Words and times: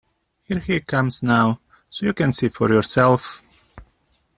Here 0.41 0.57
he 0.57 0.79
comes 0.81 1.21
now, 1.21 1.59
so 1.91 2.07
you 2.07 2.13
can 2.15 2.33
see 2.33 2.47
for 2.49 2.69
yourself. 2.73 3.43